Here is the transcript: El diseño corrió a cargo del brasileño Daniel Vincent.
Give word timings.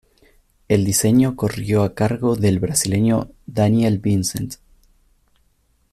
El 0.67 0.83
diseño 0.83 1.35
corrió 1.35 1.83
a 1.83 1.93
cargo 1.93 2.35
del 2.35 2.57
brasileño 2.59 3.29
Daniel 3.45 3.99
Vincent. 3.99 4.55